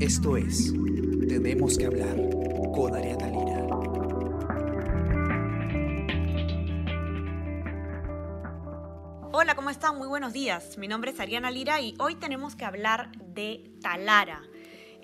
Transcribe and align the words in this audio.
Esto 0.00 0.36
es 0.36 0.72
Tenemos 1.28 1.78
que 1.78 1.86
hablar 1.86 2.16
con 2.74 2.94
Ariana 2.94 3.28
Lira. 3.28 3.66
Hola, 9.32 9.54
¿cómo 9.54 9.70
están? 9.70 9.96
Muy 9.96 10.08
buenos 10.08 10.32
días. 10.32 10.76
Mi 10.76 10.88
nombre 10.88 11.12
es 11.12 11.20
Ariana 11.20 11.50
Lira 11.50 11.80
y 11.80 11.94
hoy 11.98 12.16
tenemos 12.16 12.54
que 12.54 12.64
hablar 12.64 13.12
de 13.16 13.72
Talara. 13.80 14.42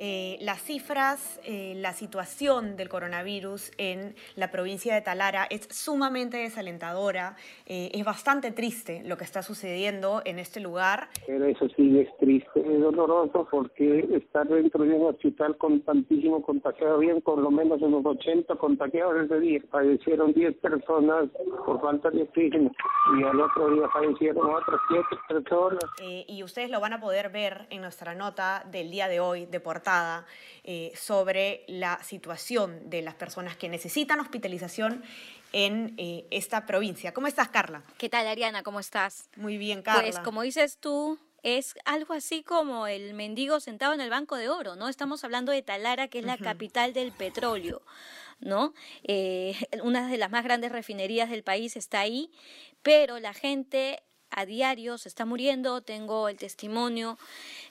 Eh, 0.02 0.38
las 0.40 0.62
cifras, 0.62 1.38
eh, 1.44 1.74
la 1.76 1.92
situación 1.92 2.74
del 2.74 2.88
coronavirus 2.88 3.70
en 3.76 4.14
la 4.34 4.50
provincia 4.50 4.94
de 4.94 5.02
Talara 5.02 5.46
es 5.50 5.68
sumamente 5.70 6.38
desalentadora. 6.38 7.36
Eh, 7.66 7.90
es 7.92 8.02
bastante 8.02 8.50
triste 8.50 9.02
lo 9.04 9.18
que 9.18 9.24
está 9.24 9.42
sucediendo 9.42 10.22
en 10.24 10.38
este 10.38 10.58
lugar. 10.58 11.08
Pero 11.26 11.44
eso 11.44 11.68
sí 11.76 12.00
es 12.00 12.08
triste, 12.16 12.60
es 12.60 12.80
doloroso 12.80 13.46
porque 13.50 14.08
estar 14.10 14.48
dentro 14.48 14.84
de 14.84 14.94
un 14.94 15.10
hospital 15.10 15.58
con 15.58 15.82
tantísimo 15.82 16.40
contagiado, 16.40 16.96
bien 16.96 17.20
por 17.20 17.38
lo 17.38 17.50
menos 17.50 17.82
unos 17.82 18.06
80 18.06 18.54
contagiados 18.54 19.26
ese 19.26 19.38
día. 19.38 19.60
Fallecieron 19.70 20.32
10 20.32 20.56
personas 20.60 21.28
por 21.66 21.78
falta 21.82 22.08
de 22.08 22.22
oxígeno 22.22 22.70
y 23.18 23.22
al 23.22 23.38
otro 23.38 23.68
día 23.74 23.86
fallecieron 23.92 24.48
otras 24.48 24.80
7 24.88 25.04
personas. 25.28 25.84
y 26.26 26.42
ustedes 26.42 26.70
lo 26.70 26.80
van 26.80 26.94
a 26.94 27.00
poder 27.00 27.28
ver 27.28 27.66
en 27.68 27.82
nuestra 27.82 28.14
nota 28.14 28.64
del 28.70 28.90
día 28.90 29.06
de 29.06 29.20
hoy 29.20 29.44
de 29.44 29.60
eh, 30.64 30.92
sobre 30.94 31.64
la 31.68 32.02
situación 32.02 32.90
de 32.90 33.02
las 33.02 33.14
personas 33.14 33.56
que 33.56 33.68
necesitan 33.68 34.20
hospitalización 34.20 35.02
en 35.52 35.94
eh, 35.96 36.26
esta 36.30 36.66
provincia. 36.66 37.12
¿Cómo 37.12 37.26
estás, 37.26 37.48
Carla? 37.48 37.82
¿Qué 37.98 38.08
tal, 38.08 38.26
Ariana? 38.26 38.62
¿Cómo 38.62 38.80
estás? 38.80 39.28
Muy 39.36 39.58
bien, 39.58 39.82
Carla. 39.82 40.02
Pues 40.02 40.18
como 40.20 40.42
dices 40.42 40.78
tú, 40.78 41.18
es 41.42 41.74
algo 41.84 42.14
así 42.14 42.42
como 42.42 42.86
el 42.86 43.14
mendigo 43.14 43.60
sentado 43.60 43.94
en 43.94 44.00
el 44.00 44.10
banco 44.10 44.36
de 44.36 44.48
oro, 44.48 44.76
¿no? 44.76 44.88
Estamos 44.88 45.24
hablando 45.24 45.52
de 45.52 45.62
Talara, 45.62 46.08
que 46.08 46.20
es 46.20 46.24
la 46.24 46.36
capital 46.36 46.92
del 46.92 47.12
petróleo, 47.12 47.82
¿no? 48.40 48.74
Eh, 49.04 49.56
una 49.82 50.08
de 50.08 50.18
las 50.18 50.30
más 50.30 50.44
grandes 50.44 50.72
refinerías 50.72 51.30
del 51.30 51.42
país 51.42 51.76
está 51.76 52.00
ahí, 52.00 52.30
pero 52.82 53.18
la 53.18 53.34
gente 53.34 54.02
a 54.30 54.46
diario 54.46 54.98
se 54.98 55.08
está 55.08 55.24
muriendo. 55.24 55.80
Tengo 55.80 56.28
el 56.28 56.36
testimonio 56.36 57.18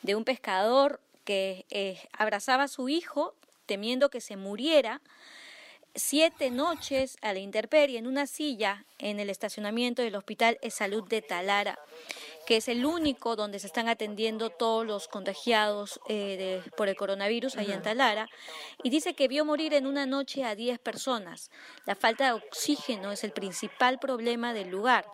de 0.01 0.15
un 0.15 0.25
pescador 0.25 0.99
que 1.29 1.67
eh, 1.69 1.99
abrazaba 2.11 2.63
a 2.63 2.67
su 2.67 2.89
hijo 2.89 3.35
temiendo 3.67 4.09
que 4.09 4.19
se 4.19 4.35
muriera 4.35 4.99
siete 5.93 6.49
noches 6.49 7.17
a 7.21 7.33
la 7.33 7.39
intemperie 7.39 7.99
en 7.99 8.07
una 8.07 8.25
silla 8.25 8.87
en 8.97 9.19
el 9.19 9.29
estacionamiento 9.29 10.01
del 10.01 10.15
Hospital 10.15 10.57
de 10.59 10.71
Salud 10.71 11.07
de 11.07 11.21
Talara, 11.21 11.77
que 12.47 12.57
es 12.57 12.67
el 12.67 12.83
único 12.83 13.35
donde 13.35 13.59
se 13.59 13.67
están 13.67 13.87
atendiendo 13.87 14.49
todos 14.49 14.87
los 14.87 15.07
contagiados 15.07 15.99
eh, 16.09 16.63
por 16.75 16.89
el 16.89 16.95
coronavirus 16.95 17.57
allá 17.57 17.75
en 17.75 17.83
Talara, 17.83 18.27
y 18.83 18.89
dice 18.89 19.13
que 19.13 19.27
vio 19.27 19.45
morir 19.45 19.75
en 19.75 19.85
una 19.85 20.07
noche 20.07 20.43
a 20.43 20.55
diez 20.55 20.79
personas. 20.79 21.51
La 21.85 21.93
falta 21.93 22.25
de 22.25 22.31
oxígeno 22.31 23.11
es 23.11 23.23
el 23.23 23.33
principal 23.33 23.99
problema 23.99 24.51
del 24.51 24.69
lugar. 24.69 25.05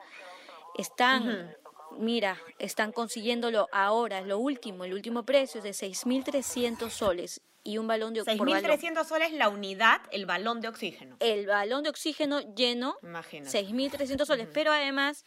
Están 0.78 1.58
mira, 2.00 2.38
están 2.60 2.92
consiguiéndolo 2.92 3.68
ahora, 3.72 4.22
lo 4.22 4.40
último, 4.40 4.86
el 4.86 4.94
último 4.94 5.24
precio 5.24 5.62
es 5.62 5.64
de 5.64 5.88
6.300 5.88 6.90
soles 6.90 7.42
y 7.66 7.80
un 7.80 7.88
balón 7.88 8.14
de 8.14 8.22
oxígeno. 8.22 8.46
6.300 8.46 9.06
soles 9.06 9.34
la 9.34 9.50
unidad, 9.50 10.00
el 10.12 10.28
balón 10.28 10.62
de 10.62 10.68
oxígeno. 10.68 11.18
El 11.20 11.48
balón 11.48 11.82
de 11.84 11.90
oxígeno 11.90 12.42
lleno, 12.54 12.96
6.300 13.02 14.26
soles, 14.26 14.48
pero 14.54 14.72
además 14.72 15.26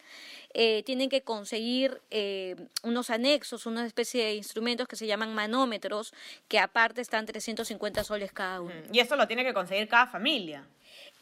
eh, 0.53 0.81
tienen 0.83 1.09
que 1.09 1.21
conseguir 1.21 2.01
eh, 2.11 2.55
unos 2.83 3.09
anexos, 3.09 3.65
una 3.65 3.85
especie 3.85 4.23
de 4.23 4.35
instrumentos 4.35 4.87
que 4.87 4.95
se 4.95 5.05
llaman 5.05 5.35
manómetros, 5.35 6.13
que 6.47 6.59
aparte 6.59 7.01
están 7.01 7.25
350 7.25 8.05
soles 8.05 8.31
cada 8.31 8.61
uno. 8.61 8.73
Y 8.91 8.99
eso 8.99 9.17
lo 9.17 9.27
tiene 9.27 9.43
que 9.43 9.53
conseguir 9.53 9.89
cada 9.89 10.07
familia. 10.07 10.65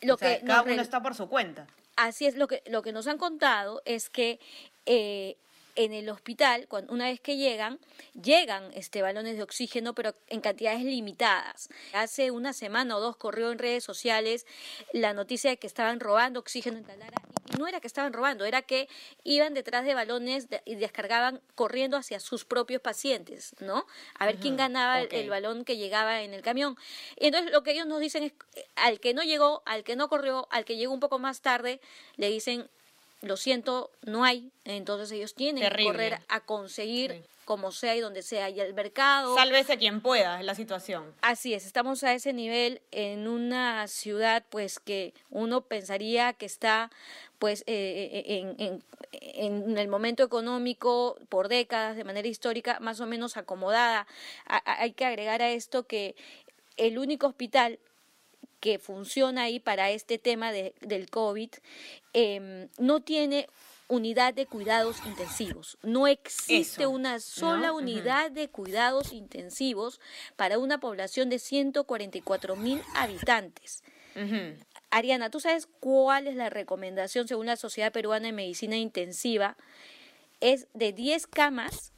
Lo 0.01 0.17
que 0.17 0.43
cada 0.45 0.61
uno 0.61 0.81
está 0.81 1.01
por 1.01 1.16
su 1.16 1.27
cuenta. 1.27 1.66
Así 1.97 2.28
es, 2.28 2.35
lo 2.35 2.47
que, 2.47 2.62
lo 2.68 2.84
que 2.84 2.91
nos 2.91 3.08
han 3.08 3.18
contado 3.18 3.81
es 3.85 4.12
que 4.12 4.40
eh, 4.85 5.35
en 5.77 5.93
el 5.93 6.09
hospital, 6.09 6.67
cuando, 6.67 6.91
una 6.91 7.05
vez 7.05 7.21
que 7.21 7.38
llegan, 7.38 7.79
llegan 8.19 8.71
este, 8.73 9.03
balones 9.03 9.38
de 9.38 9.43
oxígeno, 9.43 9.93
pero 9.93 10.15
en 10.27 10.41
cantidades 10.41 10.83
limitadas. 10.83 11.69
Hace 11.93 12.31
una 12.31 12.51
semana 12.51 12.97
o 12.97 12.99
dos 12.99 13.15
corrió 13.15 13.51
en 13.51 13.59
redes 13.59 13.83
sociales 13.83 14.47
la 14.91 15.13
noticia 15.13 15.51
de 15.51 15.57
que 15.57 15.67
estaban 15.67 15.99
robando 15.99 16.39
oxígeno 16.39 16.79
en 16.79 16.83
Talara. 16.83 17.21
Y 17.53 17.57
no 17.57 17.67
era 17.67 17.79
que 17.79 17.87
estaban 17.87 18.11
robando, 18.11 18.43
era 18.43 18.63
que 18.63 18.89
iban 19.23 19.53
detrás 19.53 19.85
de 19.85 19.93
balones 19.93 20.47
y 20.66 20.75
descargaban 20.75 21.41
corriendo 21.53 21.95
hacia 21.95 22.19
sus 22.19 22.43
propios 22.43 22.81
pacientes, 22.81 23.55
¿no? 23.59 23.85
A 24.17 24.25
ver 24.25 24.37
quién 24.37 24.57
ganaba 24.57 24.99
el, 24.99 25.13
el, 25.13 25.29
balón 25.29 25.63
que 25.63 25.77
llegaba 25.77 26.23
en 26.23 26.33
el 26.33 26.41
camión. 26.41 26.75
Y 27.17 27.27
entonces 27.27 27.51
lo 27.51 27.61
que 27.61 27.71
ellos 27.71 27.85
nos 27.85 28.01
dicen 28.01 28.23
es, 28.23 28.33
al 28.75 28.99
que 28.99 29.13
no 29.13 29.21
llegó, 29.21 29.61
al 29.66 29.83
que 29.83 29.95
no 29.95 30.09
corrió, 30.09 30.47
al 30.49 30.66
que 30.66 30.75
llegó 30.75 30.91
un 30.91 30.99
poco 30.99 31.19
más 31.19 31.41
tarde, 31.41 31.79
le 32.16 32.29
dicen, 32.29 32.67
lo 33.27 33.38
siento, 33.38 33.91
no 34.03 34.23
hay, 34.23 34.51
entonces 34.65 35.11
ellos 35.11 35.35
tienen 35.35 35.69
que 35.69 35.83
correr 35.83 36.19
a 36.27 36.41
conseguir 36.41 37.23
como 37.45 37.71
sea 37.71 37.95
y 37.95 38.01
donde 38.01 38.23
sea, 38.23 38.49
y 38.49 38.59
el 38.59 38.73
mercado... 38.73 39.33
Sálvese 39.35 39.77
quien 39.77 40.01
pueda, 40.01 40.38
es 40.39 40.45
la 40.45 40.53
situación. 40.53 41.13
Así 41.21 41.53
es, 41.53 41.66
estamos 41.66 42.03
a 42.03 42.13
ese 42.13 42.33
nivel 42.33 42.81
en 42.91 43.27
una 43.27 43.87
ciudad 43.87 44.43
pues 44.49 44.79
que 44.79 45.13
uno 45.29 45.61
pensaría 45.61 46.33
que 46.33 46.45
está 46.45 46.91
pues 47.39 47.61
eh, 47.67 48.23
eh, 48.25 48.55
en, 48.59 48.83
en, 49.21 49.77
el 49.77 49.87
momento 49.87 50.23
económico 50.23 51.17
por 51.29 51.47
décadas, 51.47 51.95
de 51.95 52.03
manera 52.03 52.27
histórica, 52.27 52.79
más 52.81 52.99
o 52.99 53.05
menos 53.05 53.37
acomodada. 53.37 54.07
hay 54.45 54.91
que 54.91 55.05
agregar 55.05 55.41
a 55.41 55.51
esto 55.51 55.83
que 55.83 56.16
el 56.75 56.97
único 56.97 57.27
hospital 57.27 57.79
que 58.59 58.79
funciona 58.79 59.44
ahí 59.44 59.59
para 59.59 59.91
este 59.91 60.18
tema 60.18 60.51
de, 60.51 60.73
del 60.81 61.09
COVID, 61.09 61.50
em, 62.13 62.69
no 62.78 63.01
tiene 63.01 63.47
unidad 63.88 64.34
de 64.34 64.45
cuidados 64.45 64.97
intensivos. 65.06 65.78
No 65.81 66.07
existe 66.07 66.88
una 66.88 67.19
sola 67.19 67.72
unidad 67.72 68.31
de 68.31 68.50
cuidados 68.50 69.13
intensivos 69.13 70.01
para 70.35 70.57
una 70.59 70.79
población 70.79 71.29
de 71.29 71.40
144 71.40 72.56
mil 72.56 72.81
habitantes. 72.96 73.84
Ariana, 74.90 75.29
¿tú 75.29 75.40
sabes 75.40 75.67
cuál 75.79 76.28
es 76.28 76.35
la 76.35 76.50
recomendación 76.50 77.28
según 77.28 77.46
la 77.46 77.56
Sociedad 77.56 77.91
Peruana 77.91 78.28
de 78.28 78.34
Medicina 78.34 78.75
Intensiva? 78.75 79.56
Es 80.40 80.67
de 80.73 80.91
10 80.91 81.28
camas 81.28 81.94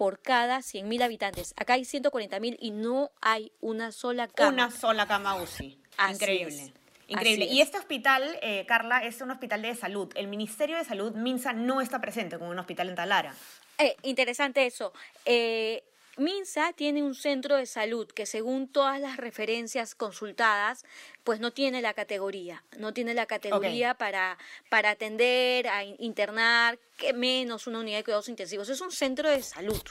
por 0.00 0.20
cada 0.20 0.60
100.000 0.60 1.02
habitantes. 1.02 1.54
Acá 1.58 1.74
hay 1.74 1.82
140.000 1.82 2.56
y 2.58 2.70
no 2.70 3.10
hay 3.20 3.52
una 3.60 3.92
sola 3.92 4.28
cama. 4.28 4.48
Una 4.48 4.70
sola 4.70 5.06
cama 5.06 5.36
UCI. 5.42 5.78
Increíble. 6.08 6.72
Increíble. 7.08 7.46
Y 7.46 7.60
este 7.60 7.76
hospital, 7.76 8.38
eh, 8.40 8.64
Carla, 8.66 9.04
es 9.04 9.20
un 9.20 9.32
hospital 9.32 9.62
de 9.62 9.74
salud. 9.74 10.12
El 10.14 10.28
Ministerio 10.28 10.76
de 10.76 10.84
Salud, 10.84 11.12
MINSA, 11.12 11.52
no 11.52 11.80
está 11.80 12.00
presente 12.00 12.38
como 12.38 12.50
un 12.50 12.58
hospital 12.58 12.88
en 12.88 12.94
Talara. 12.94 13.34
Eh, 13.78 13.96
interesante 14.02 14.64
eso. 14.64 14.92
Eh, 15.24 15.82
MINSA 16.16 16.72
tiene 16.74 17.02
un 17.02 17.14
centro 17.14 17.56
de 17.56 17.66
salud 17.66 18.06
que 18.06 18.26
según 18.26 18.68
todas 18.68 19.00
las 19.00 19.16
referencias 19.16 19.94
consultadas, 19.94 20.84
pues 21.24 21.40
no 21.40 21.52
tiene 21.52 21.82
la 21.82 21.94
categoría, 21.94 22.62
no 22.78 22.92
tiene 22.92 23.14
la 23.14 23.26
categoría 23.26 23.94
para, 23.94 24.38
para 24.68 24.90
atender, 24.90 25.68
a 25.68 25.84
internar, 25.84 26.78
que 27.00 27.12
menos 27.14 27.66
una 27.66 27.80
unidad 27.80 27.98
de 27.98 28.04
cuidados 28.04 28.28
intensivos. 28.28 28.68
Es 28.68 28.80
un 28.80 28.92
centro 28.92 29.28
de 29.28 29.42
salud, 29.42 29.82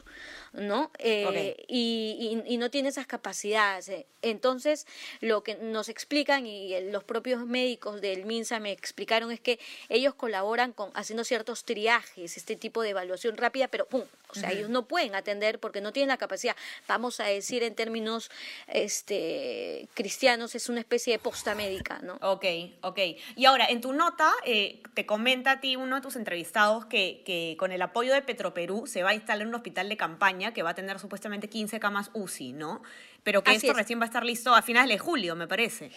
¿no? 0.53 0.91
Eh, 0.99 1.65
y, 1.67 2.41
y, 2.45 2.57
no 2.57 2.69
tiene 2.69 2.89
esas 2.89 3.07
capacidades. 3.07 3.89
Eh. 3.89 4.05
Entonces, 4.21 4.85
lo 5.19 5.43
que 5.43 5.55
nos 5.55 5.89
explican 5.89 6.45
y 6.45 6.79
los 6.91 7.03
propios 7.03 7.45
médicos 7.45 7.99
del 7.99 8.25
MINSA 8.25 8.59
me 8.59 8.71
explicaron 8.71 9.31
es 9.31 9.39
que 9.39 9.59
ellos 9.89 10.13
colaboran 10.13 10.71
con 10.71 10.91
haciendo 10.93 11.23
ciertos 11.23 11.65
triajes, 11.65 12.37
este 12.37 12.55
tipo 12.55 12.83
de 12.83 12.89
evaluación 12.89 13.37
rápida, 13.37 13.67
pero 13.67 13.87
¡pum! 13.87 14.03
O 14.29 14.35
sea, 14.35 14.51
ellos 14.51 14.69
no 14.69 14.85
pueden 14.85 15.15
atender 15.15 15.59
porque 15.59 15.81
no 15.81 15.91
tienen 15.91 16.09
la 16.09 16.17
capacidad. 16.17 16.55
Vamos 16.87 17.19
a 17.19 17.23
decir 17.23 17.63
en 17.63 17.73
términos 17.73 18.29
este, 18.67 19.87
cristianos, 19.95 20.53
es 20.53 20.69
una 20.69 20.81
especie 20.81 21.13
de 21.13 21.18
posta 21.19 21.55
médica, 21.55 21.99
¿no? 22.01 22.17
Ok, 22.21 22.45
ok. 22.81 22.99
Y 23.35 23.45
ahora, 23.45 23.67
en 23.67 23.81
tu 23.81 23.93
nota, 23.93 24.31
eh, 24.45 24.81
te 24.93 25.05
comenta 25.05 25.51
a 25.51 25.59
ti 25.59 25.75
uno 25.75 25.95
de 25.95 26.01
tus 26.01 26.15
entrevistados 26.15 26.85
que 26.85 27.09
que, 27.25 27.55
con 27.57 27.71
el 27.71 27.81
apoyo 27.81 28.13
de 28.13 28.21
Petroperú 28.21 28.87
se 28.87 29.03
va 29.03 29.11
a 29.11 29.13
instalar 29.13 29.47
un 29.47 29.55
hospital 29.55 29.89
de 29.89 29.97
campaña 29.97 30.53
que 30.53 30.63
va 30.63 30.71
a 30.71 30.75
tener 30.75 30.99
supuestamente 30.99 31.47
15 31.47 31.79
camas 31.79 32.11
UCI, 32.13 32.53
¿no? 32.53 32.81
Pero 33.23 33.43
que 33.43 33.53
esto 33.53 33.73
recién 33.73 33.99
va 33.99 34.03
a 34.03 34.07
estar 34.07 34.25
listo 34.25 34.53
a 34.55 34.61
finales 34.61 34.95
de 34.95 34.99
julio, 34.99 35.35
me 35.35 35.47
parece. 35.47 35.91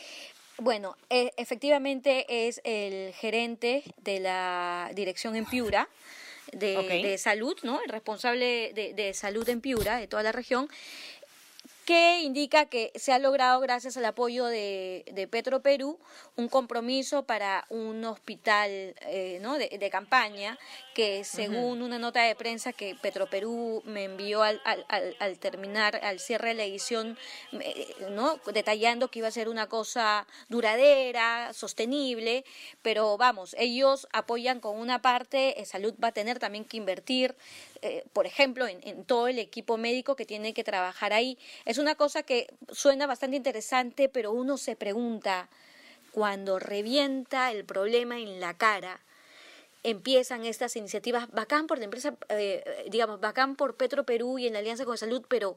Bueno, 0.59 0.97
e, 1.09 1.33
efectivamente 1.37 2.49
es 2.49 2.61
el 2.65 3.13
gerente 3.15 3.83
de 3.99 4.21
la 4.21 4.91
dirección 4.95 5.37
en 5.37 5.47
Piura. 5.47 5.89
De, 6.53 7.17
salud, 7.17 7.57
¿no? 7.63 7.81
El 7.83 7.89
responsable 7.89 8.73
de, 8.75 8.93
de 8.93 9.15
salud 9.15 9.49
en 9.49 9.63
Piura, 9.63 9.97
de 9.97 10.07
toda 10.07 10.23
la 10.23 10.33
región, 10.33 10.69
que 11.85 12.21
indica 12.21 12.67
que 12.67 12.93
se 12.95 13.13
ha 13.13 13.19
logrado, 13.19 13.61
gracias 13.61 13.97
al 13.97 14.05
apoyo 14.05 14.47
de, 14.47 15.05
de 15.13 15.27
Petro 15.27 15.63
Perú, 15.63 15.99
un 16.37 16.49
compromiso 16.49 17.25
para 17.25 17.67
un 17.71 18.05
hospital 18.05 18.71
eh, 19.03 19.39
¿no? 19.41 19.59
de, 19.59 19.91
campaña, 19.91 20.59
que 20.95 21.25
según 21.25 21.83
una 21.83 21.99
nota 21.99 22.23
de 22.23 22.35
prensa 22.35 22.73
que 22.73 22.95
Petro 22.95 23.29
Perú 23.29 23.83
me 23.85 24.05
envió 24.05 24.43
al, 24.43 24.61
al, 24.65 24.87
al, 25.19 25.39
terminar, 25.39 25.97
al 26.03 26.21
cierre 26.21 26.49
de 26.49 26.55
la 26.55 26.65
edición, 26.65 27.19
¿no? 28.11 28.39
detallando 28.53 29.09
que 29.09 29.19
iba 29.19 29.29
a 29.29 29.33
ser 29.33 29.49
una 29.49 29.69
cosa 29.69 30.27
duradera, 30.49 31.53
sostenible, 31.53 32.45
pero 32.81 33.17
vamos, 33.19 33.57
ellos 33.59 34.07
apoyan 34.13 34.61
con 34.61 34.79
una 34.79 35.03
parte, 35.03 35.61
eh, 35.61 35.67
Salud 35.67 35.95
va 36.03 36.09
a 36.09 36.13
tener 36.13 36.39
también 36.39 36.65
que 36.65 36.77
invertir, 36.77 37.35
eh, 37.83 38.05
por 38.13 38.27
ejemplo, 38.27 38.67
en, 38.67 38.81
en 38.85 39.05
todo 39.05 39.27
el 39.29 39.39
equipo 39.39 39.77
médico 39.77 40.15
que 40.15 40.25
tiene 40.25 40.55
que 40.55 40.63
trabajar 40.63 41.13
ahí. 41.13 41.39
Es 41.73 41.79
una 41.79 41.95
cosa 41.95 42.23
que 42.23 42.53
suena 42.71 43.07
bastante 43.07 43.35
interesante, 43.35 44.11
pero 44.11 44.31
uno 44.31 44.59
se 44.59 44.77
pregunta, 44.77 45.49
cuando 46.11 46.59
revienta 46.59 47.51
el 47.51 47.65
problema 47.65 48.19
en 48.19 48.41
la 48.41 48.53
cara, 48.53 49.01
empiezan 49.83 50.45
estas 50.45 50.77
iniciativas, 50.77 51.31
bacán 51.31 51.67
por 51.67 51.79
la 51.79 51.87
empresa, 51.87 52.15
eh, 52.29 52.85
digamos, 52.91 53.21
bacán 53.21 53.57
por 53.57 53.75
Petro 53.77 54.05
Perú 54.05 54.39
y 54.39 54.47
en 54.47 54.53
la 54.53 54.59
Alianza 54.59 54.85
con 54.85 54.99
Salud, 54.99 55.25
pero 55.29 55.57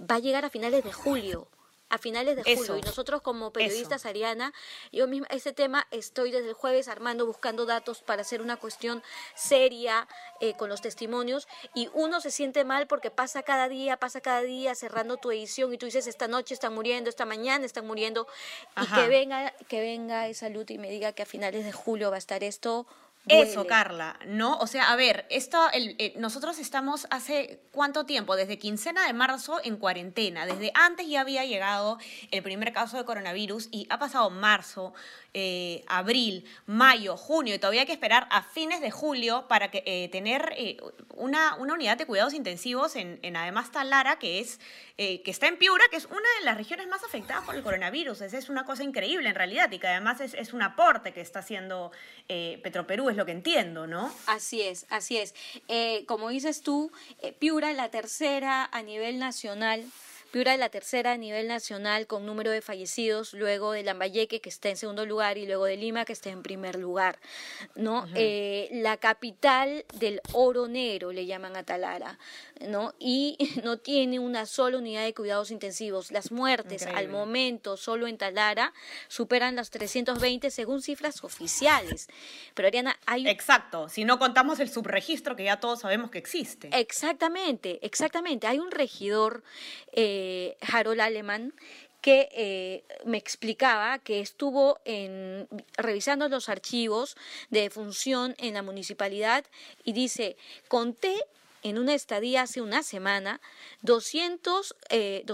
va 0.00 0.14
a 0.14 0.18
llegar 0.20 0.44
a 0.44 0.50
finales 0.50 0.84
de 0.84 0.92
julio 0.92 1.48
a 1.90 1.98
finales 1.98 2.36
de 2.36 2.56
julio. 2.56 2.78
y 2.78 2.80
nosotros 2.82 3.20
como 3.20 3.52
periodistas, 3.52 4.06
Ariana, 4.06 4.54
yo 4.92 5.06
misma, 5.06 5.26
ese 5.30 5.52
tema 5.52 5.86
estoy 5.90 6.30
desde 6.30 6.48
el 6.48 6.54
jueves 6.54 6.88
armando, 6.88 7.26
buscando 7.26 7.66
datos 7.66 8.00
para 8.02 8.22
hacer 8.22 8.40
una 8.40 8.56
cuestión 8.56 9.02
seria 9.34 10.08
eh, 10.40 10.54
con 10.54 10.68
los 10.68 10.80
testimonios 10.80 11.48
y 11.74 11.90
uno 11.92 12.20
se 12.20 12.30
siente 12.30 12.64
mal 12.64 12.86
porque 12.86 13.10
pasa 13.10 13.42
cada 13.42 13.68
día, 13.68 13.96
pasa 13.98 14.20
cada 14.20 14.42
día 14.42 14.74
cerrando 14.74 15.16
tu 15.16 15.30
edición 15.30 15.74
y 15.74 15.78
tú 15.78 15.86
dices, 15.86 16.06
esta 16.06 16.28
noche 16.28 16.54
están 16.54 16.74
muriendo, 16.74 17.10
esta 17.10 17.26
mañana 17.26 17.66
están 17.66 17.86
muriendo 17.86 18.26
y 18.80 18.86
que 18.86 19.08
venga, 19.08 19.50
que 19.68 19.80
venga 19.80 20.28
esa 20.28 20.48
luz 20.48 20.70
y 20.70 20.78
me 20.78 20.90
diga 20.90 21.12
que 21.12 21.22
a 21.22 21.26
finales 21.26 21.64
de 21.64 21.72
julio 21.72 22.10
va 22.10 22.16
a 22.16 22.18
estar 22.18 22.44
esto 22.44 22.86
eso, 23.28 23.66
Carla, 23.66 24.18
¿no? 24.26 24.56
O 24.58 24.66
sea, 24.66 24.90
a 24.90 24.96
ver, 24.96 25.26
esto, 25.28 25.58
el, 25.72 25.94
eh, 25.98 26.14
nosotros 26.16 26.58
estamos 26.58 27.06
hace 27.10 27.60
cuánto 27.70 28.06
tiempo, 28.06 28.34
desde 28.34 28.58
quincena 28.58 29.06
de 29.06 29.12
marzo 29.12 29.60
en 29.62 29.76
cuarentena, 29.76 30.46
desde 30.46 30.72
antes 30.74 31.06
ya 31.06 31.20
había 31.20 31.44
llegado 31.44 31.98
el 32.30 32.42
primer 32.42 32.72
caso 32.72 32.96
de 32.96 33.04
coronavirus 33.04 33.68
y 33.70 33.86
ha 33.90 33.98
pasado 33.98 34.30
marzo, 34.30 34.94
eh, 35.34 35.84
abril, 35.86 36.44
mayo, 36.66 37.16
junio, 37.16 37.54
y 37.54 37.58
todavía 37.58 37.82
hay 37.82 37.86
que 37.86 37.92
esperar 37.92 38.26
a 38.30 38.42
fines 38.42 38.80
de 38.80 38.90
julio 38.90 39.46
para 39.48 39.70
que, 39.70 39.82
eh, 39.84 40.08
tener 40.10 40.56
una, 41.14 41.56
una, 41.56 41.74
unidad 41.74 41.98
de 41.98 42.06
cuidados 42.06 42.32
intensivos 42.32 42.96
en, 42.96 43.20
en 43.22 43.36
además 43.36 43.70
Talara, 43.70 44.18
que, 44.18 44.40
es, 44.40 44.58
que 44.96 45.22
está 45.26 45.46
en 45.46 45.56
Piura, 45.56 45.84
que 45.90 45.96
es 45.96 46.06
una 46.06 46.16
de 46.38 46.44
las 46.44 46.56
regiones 46.56 46.88
más 46.88 47.04
afectadas 47.04 47.44
por 47.44 47.54
el 47.54 47.62
coronavirus. 47.62 48.22
Es, 48.22 48.34
es 48.34 48.48
una 48.48 48.64
cosa 48.64 48.82
increíble 48.82 49.28
en 49.28 49.34
realidad 49.34 49.70
y 49.70 49.78
que 49.78 49.86
además 49.86 50.20
es, 50.20 50.34
es 50.34 50.52
un 50.52 50.62
aporte 50.62 51.12
que 51.12 51.20
está 51.20 51.40
haciendo 51.40 51.92
Petroperú, 52.26 53.09
es 53.10 53.16
lo 53.16 53.26
que 53.26 53.32
entiendo, 53.32 53.86
¿no? 53.86 54.12
Así 54.26 54.62
es, 54.62 54.86
así 54.88 55.18
es. 55.18 55.34
como 56.06 56.30
dices 56.30 56.62
tú, 56.62 56.90
Piura, 57.38 57.72
la 57.72 57.90
tercera 57.90 58.68
a 58.70 58.82
nivel 58.82 59.18
nacional 59.18 59.84
Piura 60.30 60.54
es 60.54 60.60
la 60.60 60.68
tercera 60.68 61.12
a 61.12 61.16
nivel 61.16 61.48
nacional 61.48 62.06
con 62.06 62.24
número 62.24 62.52
de 62.52 62.60
fallecidos, 62.60 63.34
luego 63.34 63.72
de 63.72 63.82
Lambayeque, 63.82 64.40
que 64.40 64.48
está 64.48 64.68
en 64.68 64.76
segundo 64.76 65.04
lugar, 65.04 65.38
y 65.38 65.46
luego 65.46 65.64
de 65.64 65.76
Lima, 65.76 66.04
que 66.04 66.12
está 66.12 66.30
en 66.30 66.44
primer 66.44 66.76
lugar. 66.76 67.18
¿no? 67.74 68.06
Eh, 68.14 68.68
la 68.70 68.96
capital 68.96 69.84
del 69.94 70.20
oro 70.32 70.68
negro, 70.68 71.10
le 71.10 71.26
llaman 71.26 71.56
a 71.56 71.64
Talara, 71.64 72.16
¿no? 72.60 72.94
y 73.00 73.38
no 73.64 73.78
tiene 73.78 74.20
una 74.20 74.46
sola 74.46 74.78
unidad 74.78 75.02
de 75.02 75.14
cuidados 75.14 75.50
intensivos. 75.50 76.12
Las 76.12 76.30
muertes 76.30 76.86
al 76.86 77.08
momento 77.08 77.76
solo 77.76 78.06
en 78.06 78.16
Talara 78.16 78.72
superan 79.08 79.56
las 79.56 79.70
320 79.70 80.50
según 80.52 80.80
cifras 80.80 81.24
oficiales. 81.24 82.06
Pero 82.54 82.68
Ariana, 82.68 82.96
hay... 83.04 83.28
Exacto, 83.28 83.88
si 83.88 84.04
no 84.04 84.20
contamos 84.20 84.60
el 84.60 84.70
subregistro 84.70 85.34
que 85.34 85.42
ya 85.42 85.58
todos 85.58 85.80
sabemos 85.80 86.12
que 86.12 86.18
existe. 86.18 86.70
Exactamente, 86.72 87.80
exactamente. 87.82 88.46
Hay 88.46 88.60
un 88.60 88.70
regidor... 88.70 89.42
Eh, 89.92 90.19
eh, 90.20 90.56
Harold 90.60 91.00
Alemán, 91.00 91.54
que 92.02 92.28
eh, 92.32 92.84
me 93.04 93.18
explicaba 93.18 93.98
que 93.98 94.20
estuvo 94.20 94.78
en, 94.84 95.48
revisando 95.76 96.28
los 96.28 96.48
archivos 96.48 97.16
de 97.50 97.70
función 97.70 98.34
en 98.38 98.54
la 98.54 98.62
municipalidad 98.62 99.44
y 99.84 99.92
dice, 99.92 100.36
conté 100.68 101.14
en 101.62 101.78
una 101.78 101.94
estadía 101.94 102.42
hace 102.42 102.62
una 102.62 102.82
semana 102.82 103.40
200, 103.82 104.74
eh, 104.88 105.24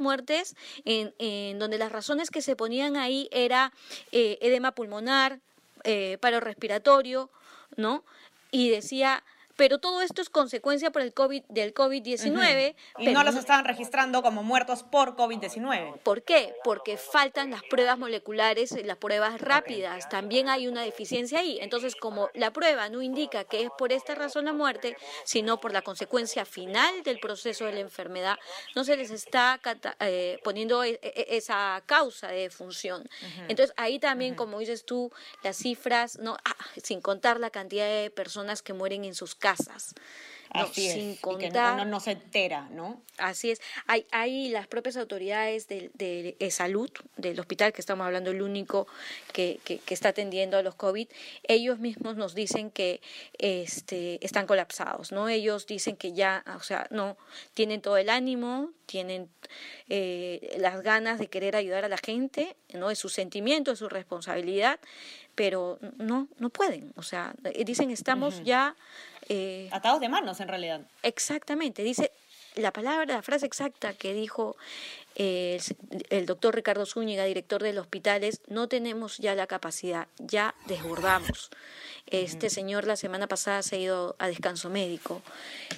muertes 0.00 0.56
en, 0.84 1.14
en, 1.18 1.58
donde 1.58 1.78
las 1.78 1.92
razones 1.92 2.30
que 2.30 2.42
se 2.42 2.56
ponían 2.56 2.96
ahí 2.96 3.28
era 3.30 3.72
edema 4.10 4.72
pulmonar, 4.72 5.38
paro 6.20 6.40
respiratorio, 6.40 7.30
¿no? 7.76 8.02
Y 8.50 8.70
decía 8.70 9.22
pero 9.56 9.78
todo 9.78 10.02
esto 10.02 10.20
es 10.20 10.28
consecuencia 10.28 10.92
por 10.92 11.02
el 11.02 11.14
COVID, 11.14 11.42
del 11.48 11.74
COVID-19. 11.74 12.74
Y 12.98 13.08
no 13.08 13.24
los 13.24 13.34
estaban 13.34 13.64
registrando 13.64 14.22
como 14.22 14.42
muertos 14.42 14.82
por 14.82 15.16
COVID-19. 15.16 15.98
¿Por 16.00 16.22
qué? 16.22 16.54
Porque 16.62 16.98
faltan 16.98 17.50
las 17.50 17.62
pruebas 17.64 17.98
moleculares, 17.98 18.72
las 18.84 18.98
pruebas 18.98 19.40
rápidas. 19.40 20.08
También 20.08 20.48
hay 20.48 20.68
una 20.68 20.82
deficiencia 20.82 21.40
ahí. 21.40 21.58
Entonces, 21.60 21.96
como 21.96 22.28
la 22.34 22.52
prueba 22.52 22.88
no 22.90 23.00
indica 23.00 23.44
que 23.44 23.62
es 23.62 23.70
por 23.78 23.92
esta 23.92 24.14
razón 24.14 24.44
la 24.44 24.52
muerte, 24.52 24.96
sino 25.24 25.58
por 25.58 25.72
la 25.72 25.82
consecuencia 25.82 26.44
final 26.44 27.02
del 27.02 27.18
proceso 27.18 27.64
de 27.64 27.72
la 27.72 27.80
enfermedad, 27.80 28.38
no 28.74 28.84
se 28.84 28.96
les 28.96 29.10
está 29.10 29.58
eh, 30.00 30.38
poniendo 30.44 30.84
e, 30.84 31.00
e, 31.02 31.26
esa 31.36 31.82
causa 31.86 32.28
de 32.28 32.50
función. 32.50 33.08
Entonces, 33.48 33.74
ahí 33.78 33.98
también, 33.98 34.34
como 34.34 34.58
dices 34.58 34.84
tú, 34.84 35.10
las 35.42 35.56
cifras, 35.56 36.18
no, 36.18 36.36
ah, 36.44 36.56
sin 36.82 37.00
contar 37.00 37.40
la 37.40 37.50
cantidad 37.50 37.86
de 37.86 38.10
personas 38.10 38.60
que 38.62 38.74
mueren 38.74 39.04
en 39.04 39.14
sus 39.14 39.34
casas 39.34 39.45
casas. 39.46 39.94
sin 40.72 41.16
contar. 41.16 41.74
uno 41.74 41.84
no 41.84 42.00
se 42.00 42.12
entera, 42.12 42.68
¿no? 42.70 43.02
Así 43.18 43.50
es. 43.50 43.60
Hay, 43.86 44.06
hay 44.10 44.48
las 44.48 44.66
propias 44.66 44.96
autoridades 44.96 45.68
de, 45.68 45.90
de, 45.94 46.50
salud, 46.50 46.90
del 47.16 47.38
hospital 47.38 47.72
que 47.72 47.80
estamos 47.80 48.06
hablando, 48.06 48.30
el 48.30 48.42
único 48.42 48.86
que, 49.32 49.60
que, 49.64 49.80
está 49.94 50.10
atendiendo 50.10 50.56
a 50.56 50.62
los 50.62 50.74
COVID, 50.74 51.08
ellos 51.44 51.78
mismos 51.78 52.16
nos 52.16 52.34
dicen 52.34 52.70
que 52.70 53.00
este, 53.38 54.24
están 54.24 54.46
colapsados, 54.46 55.12
¿no? 55.12 55.28
Ellos 55.28 55.66
dicen 55.66 55.96
que 55.96 56.12
ya, 56.12 56.44
o 56.56 56.62
sea, 56.62 56.86
no, 56.90 57.16
tienen 57.54 57.80
todo 57.80 57.96
el 57.98 58.08
ánimo, 58.08 58.70
tienen 58.86 59.28
eh, 59.88 60.56
las 60.58 60.82
ganas 60.82 61.18
de 61.18 61.28
querer 61.28 61.56
ayudar 61.56 61.84
a 61.84 61.88
la 61.88 61.98
gente, 61.98 62.56
¿no? 62.72 62.90
Es 62.90 62.98
su 62.98 63.08
sentimiento, 63.08 63.72
es 63.72 63.78
su 63.78 63.88
responsabilidad, 63.88 64.80
pero 65.36 65.78
no, 65.98 66.28
no 66.38 66.48
pueden. 66.48 66.92
O 66.96 67.02
sea, 67.02 67.34
dicen 67.64 67.90
estamos 67.90 68.42
ya 68.42 68.74
eh, 69.28 69.68
Atados 69.72 70.00
de 70.00 70.08
manos, 70.08 70.40
en 70.40 70.48
realidad. 70.48 70.80
Exactamente, 71.02 71.82
dice 71.82 72.12
la 72.54 72.72
palabra, 72.72 73.04
la 73.04 73.22
frase 73.22 73.44
exacta 73.44 73.92
que 73.92 74.14
dijo 74.14 74.56
eh, 75.14 75.60
el, 76.10 76.26
doctor 76.26 76.54
Ricardo 76.54 76.86
Zúñiga, 76.86 77.24
director 77.24 77.62
del 77.62 77.78
hospital, 77.78 78.24
es 78.24 78.40
no 78.48 78.68
tenemos 78.68 79.18
ya 79.18 79.34
la 79.34 79.46
capacidad, 79.46 80.08
ya 80.18 80.54
desbordamos. 80.66 81.50
Este 82.06 82.50
señor 82.50 82.86
la 82.86 82.96
semana 82.96 83.26
pasada 83.26 83.62
se 83.62 83.76
ha 83.76 83.78
ido 83.78 84.16
a 84.18 84.28
descanso 84.28 84.70
médico, 84.70 85.22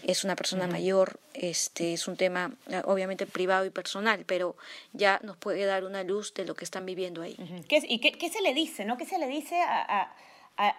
es 0.06 0.24
una 0.24 0.36
persona 0.36 0.66
mayor, 0.66 1.18
este 1.32 1.94
es 1.94 2.06
un 2.06 2.16
tema 2.16 2.52
obviamente 2.84 3.26
privado 3.26 3.64
y 3.64 3.70
personal, 3.70 4.24
pero 4.26 4.54
ya 4.92 5.20
nos 5.22 5.36
puede 5.38 5.64
dar 5.64 5.84
una 5.84 6.02
luz 6.04 6.34
de 6.34 6.44
lo 6.44 6.54
que 6.54 6.64
están 6.64 6.84
viviendo 6.84 7.22
ahí. 7.22 7.36
¿Y 7.68 7.98
qué, 7.98 8.30
se 8.30 8.42
le 8.42 8.52
dice, 8.52 8.84
no? 8.84 8.98
¿Qué 8.98 9.06
se 9.06 9.18
le 9.18 9.26
dice 9.26 9.58
a 9.60 9.86
a, 9.88 10.12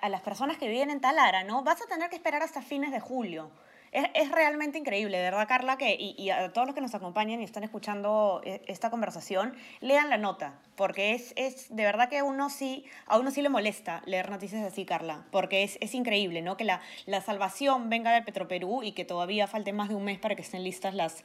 las 0.09 0.21
personas 0.21 0.57
que 0.57 0.67
viven 0.67 0.89
en 0.89 1.01
Talara, 1.01 1.43
¿no? 1.43 1.63
Vas 1.63 1.81
a 1.81 1.85
tener 1.85 2.09
que 2.09 2.15
esperar 2.15 2.43
hasta 2.43 2.61
fines 2.61 2.91
de 2.91 2.99
julio. 2.99 3.49
Es, 3.91 4.05
es 4.13 4.31
realmente 4.31 4.77
increíble, 4.77 5.17
de 5.17 5.23
verdad, 5.23 5.47
Carla, 5.47 5.77
que, 5.77 5.95
y, 5.99 6.29
a 6.29 6.53
todos 6.53 6.67
los 6.67 6.75
que 6.75 6.81
nos 6.81 6.93
acompañan 6.93 7.41
y 7.41 7.43
están 7.43 7.63
escuchando 7.63 8.41
eh, 8.45 8.61
esta 8.67 8.91
conversación, 8.91 9.55
lean 9.79 10.09
la 10.09 10.17
nota, 10.17 10.59
porque 10.75 11.13
es, 11.13 11.33
es 11.35 11.75
de 11.75 11.83
verdad 11.83 12.07
que 12.07 12.19
a 12.19 12.23
uno 12.23 12.49
sí, 12.49 12.85
a 13.07 13.17
uno 13.17 13.31
sí 13.31 13.41
le 13.41 13.49
molesta 13.49 14.03
leer 14.05 14.29
noticias 14.29 14.63
así, 14.63 14.85
Carla, 14.85 15.25
porque 15.31 15.63
es, 15.63 15.79
es 15.81 15.95
increíble, 15.95 16.43
¿no? 16.43 16.55
Que 16.55 16.65
la, 16.65 16.81
la 17.07 17.21
salvación 17.21 17.89
venga 17.89 18.11
de 18.11 18.21
Petroperú 18.21 18.83
y 18.83 18.91
que 18.91 19.05
todavía 19.05 19.47
falte 19.47 19.73
más 19.73 19.89
de 19.89 19.95
un 19.95 20.03
mes 20.03 20.19
para 20.19 20.35
que 20.35 20.43
estén 20.43 20.63
listas 20.63 20.93
las, 20.93 21.23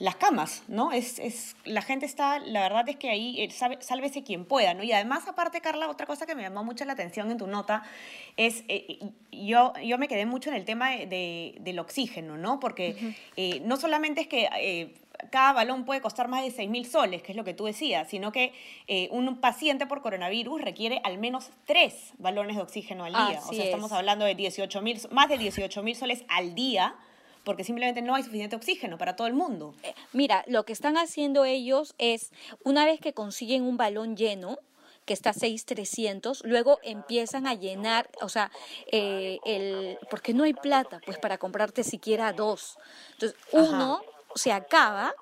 las 0.00 0.16
camas, 0.16 0.62
¿no? 0.66 0.92
Es, 0.92 1.18
es, 1.18 1.54
la 1.64 1.82
gente 1.82 2.06
está, 2.06 2.38
la 2.38 2.62
verdad 2.62 2.88
es 2.88 2.96
que 2.96 3.10
ahí 3.10 3.38
eh, 3.38 3.50
sálvese 3.50 4.24
quien 4.24 4.46
pueda, 4.46 4.72
¿no? 4.72 4.82
Y 4.82 4.92
además, 4.92 5.28
aparte, 5.28 5.60
Carla, 5.60 5.90
otra 5.90 6.06
cosa 6.06 6.24
que 6.24 6.34
me 6.34 6.40
llamó 6.40 6.64
mucho 6.64 6.86
la 6.86 6.94
atención 6.94 7.30
en 7.30 7.36
tu 7.36 7.46
nota 7.46 7.82
es, 8.38 8.64
eh, 8.68 8.98
yo, 9.30 9.74
yo 9.84 9.98
me 9.98 10.08
quedé 10.08 10.24
mucho 10.24 10.48
en 10.48 10.56
el 10.56 10.64
tema 10.64 10.90
de, 10.92 11.54
del 11.60 11.78
oxígeno, 11.78 12.38
¿no? 12.38 12.58
Porque 12.60 13.14
eh, 13.36 13.60
no 13.66 13.76
solamente 13.76 14.22
es 14.22 14.26
que... 14.26 14.94
cada 15.30 15.52
balón 15.52 15.84
puede 15.84 16.00
costar 16.00 16.28
más 16.28 16.42
de 16.42 16.50
6 16.50 16.70
mil 16.70 16.86
soles, 16.86 17.22
que 17.22 17.32
es 17.32 17.36
lo 17.36 17.44
que 17.44 17.52
tú 17.52 17.66
decías, 17.66 18.08
sino 18.08 18.32
que 18.32 18.54
un 19.10 19.36
paciente 19.38 19.84
por 19.84 20.00
coronavirus 20.00 20.62
requiere 20.62 21.02
al 21.04 21.18
menos 21.18 21.50
tres 21.66 22.14
balones 22.16 22.56
de 22.56 22.62
oxígeno 22.62 23.04
al 23.04 23.12
día. 23.12 23.38
o 23.46 23.52
sea, 23.52 23.64
estamos 23.64 23.92
hablando 23.92 24.24
de 24.24 24.34
18 24.34 24.80
mil, 24.80 24.98
más 25.10 25.28
de 25.28 25.36
18 25.36 25.82
mil 25.82 25.94
soles 25.94 26.24
al 26.28 26.54
día 26.54 26.96
porque 27.44 27.64
simplemente 27.64 28.02
no 28.02 28.14
hay 28.14 28.22
suficiente 28.22 28.56
oxígeno 28.56 28.98
para 28.98 29.16
todo 29.16 29.26
el 29.26 29.34
mundo. 29.34 29.74
Eh, 29.82 29.94
mira, 30.12 30.44
lo 30.46 30.64
que 30.64 30.72
están 30.72 30.96
haciendo 30.96 31.44
ellos 31.44 31.94
es, 31.98 32.32
una 32.64 32.84
vez 32.84 33.00
que 33.00 33.12
consiguen 33.12 33.62
un 33.62 33.76
balón 33.76 34.16
lleno, 34.16 34.58
que 35.04 35.14
está 35.14 35.32
6,300, 35.32 36.42
luego 36.44 36.78
empiezan 36.82 37.46
a 37.46 37.54
llenar, 37.54 38.10
o 38.20 38.28
sea, 38.28 38.52
eh, 38.92 39.38
el, 39.44 39.98
porque 40.10 40.34
no 40.34 40.44
hay 40.44 40.52
plata, 40.52 41.00
pues 41.04 41.18
para 41.18 41.38
comprarte 41.38 41.82
siquiera 41.82 42.32
dos. 42.32 42.78
Entonces, 43.12 43.38
uno 43.52 44.02
se 44.34 44.52
acaba 44.52 45.14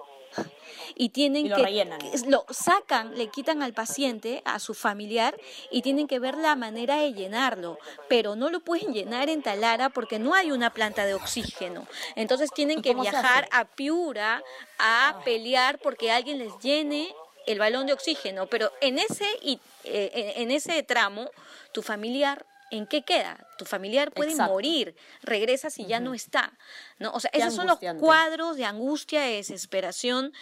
y 0.94 1.10
tienen 1.10 1.48
lo 1.48 1.56
que 1.56 1.62
rellenan. 1.62 2.00
lo 2.26 2.44
sacan, 2.50 3.16
le 3.16 3.28
quitan 3.28 3.62
al 3.62 3.72
paciente, 3.72 4.42
a 4.44 4.58
su 4.58 4.74
familiar 4.74 5.38
y 5.70 5.82
tienen 5.82 6.08
que 6.08 6.18
ver 6.18 6.36
la 6.36 6.56
manera 6.56 6.96
de 6.96 7.12
llenarlo, 7.12 7.78
pero 8.08 8.36
no 8.36 8.50
lo 8.50 8.60
pueden 8.60 8.92
llenar 8.92 9.28
en 9.28 9.42
Talara 9.42 9.90
porque 9.90 10.18
no 10.18 10.34
hay 10.34 10.50
una 10.50 10.70
planta 10.70 11.04
de 11.06 11.14
oxígeno. 11.14 11.86
Entonces 12.16 12.50
tienen 12.52 12.82
que 12.82 12.94
viajar 12.94 13.48
a 13.52 13.64
Piura 13.64 14.42
a 14.78 15.20
pelear 15.24 15.78
porque 15.78 16.10
alguien 16.10 16.38
les 16.38 16.58
llene 16.58 17.14
el 17.46 17.58
balón 17.58 17.86
de 17.86 17.92
oxígeno, 17.92 18.46
pero 18.46 18.72
en 18.80 18.98
ese 18.98 19.26
eh, 19.42 20.34
en 20.36 20.50
ese 20.50 20.82
tramo 20.82 21.30
tu 21.72 21.82
familiar 21.82 22.44
¿En 22.70 22.86
qué 22.86 23.02
queda? 23.02 23.38
Tu 23.58 23.64
familiar 23.64 24.12
puede 24.12 24.30
Exacto. 24.30 24.52
morir, 24.52 24.94
regresa 25.22 25.68
si 25.68 25.84
ya 25.84 26.00
no 26.00 26.14
está. 26.14 26.56
¿no? 26.98 27.12
O 27.12 27.20
sea, 27.20 27.30
Qué 27.30 27.40
esos 27.40 27.54
son 27.54 27.66
los 27.66 27.78
cuadros 27.98 28.56
de 28.56 28.64
angustia, 28.64 29.22
de 29.22 29.32
desesperación. 29.34 30.32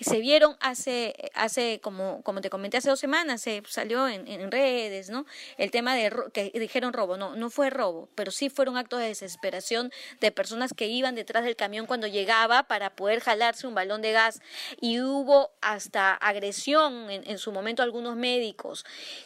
Se 0.00 0.18
vieron 0.18 0.56
hace, 0.60 1.14
hace 1.34 1.80
como, 1.82 2.22
como 2.22 2.40
te 2.40 2.50
comenté, 2.50 2.78
hace 2.78 2.90
dos 2.90 3.00
semanas, 3.00 3.42
se 3.42 3.62
salió 3.68 4.08
en, 4.08 4.26
en 4.26 4.50
redes, 4.50 5.10
¿no? 5.10 5.26
El 5.58 5.70
tema 5.70 5.94
de 5.94 6.12
que 6.32 6.50
dijeron 6.54 6.92
robo. 6.92 7.16
No, 7.16 7.36
no 7.36 7.50
fue 7.50 7.70
robo, 7.70 8.08
pero 8.14 8.30
sí 8.30 8.48
fueron 8.48 8.76
actos 8.76 9.00
de 9.00 9.06
desesperación 9.06 9.92
de 10.20 10.30
personas 10.30 10.72
que 10.74 10.88
iban 10.88 11.14
detrás 11.14 11.44
del 11.44 11.56
camión 11.56 11.86
cuando 11.86 12.06
llegaba 12.06 12.64
para 12.64 12.96
poder 12.96 13.20
jalarse 13.20 13.66
un 13.66 13.74
balón 13.74 14.02
de 14.02 14.12
gas. 14.12 14.40
Y 14.80 15.00
hubo 15.00 15.50
hasta 15.60 16.14
agresión 16.14 17.10
en, 17.10 17.28
en 17.28 17.38
su 17.38 17.52
momento 17.52 17.82
a 17.82 17.84
algunos 17.84 18.16
médicos. 18.16 18.84